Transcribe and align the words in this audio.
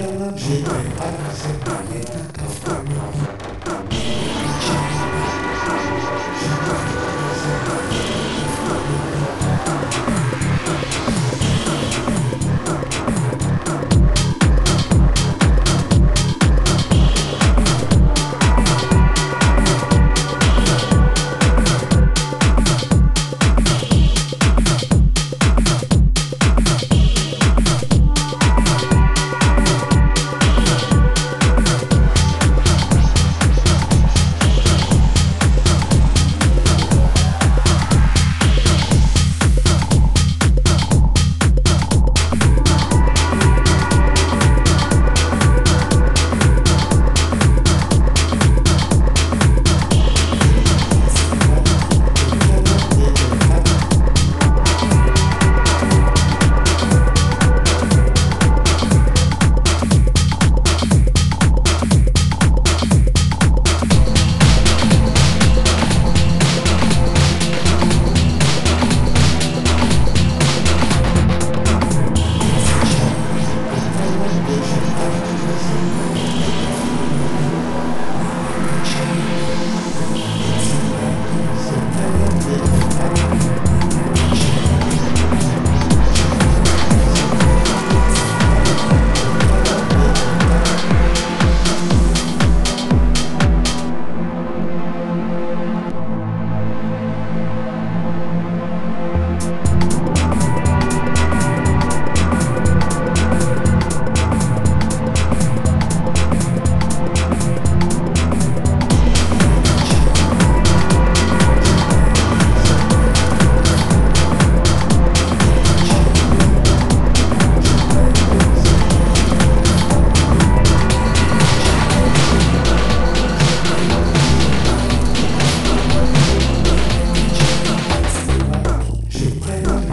Ela 0.00 0.28
me 0.32 0.62
vai 0.62 1.12
fazer 1.22 1.56
bonita, 1.62 2.20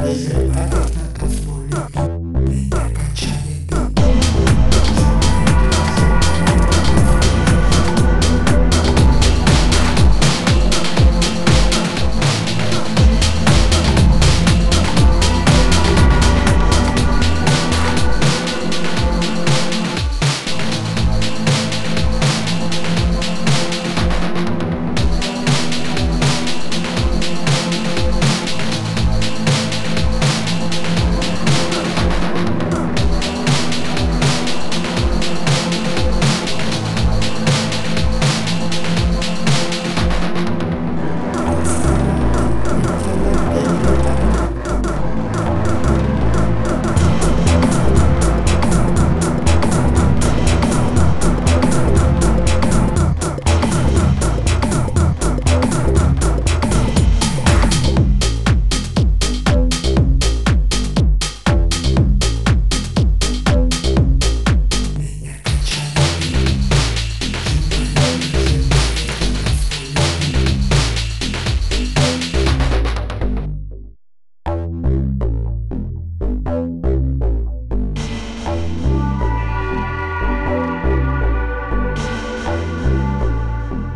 eyes. 0.09 0.39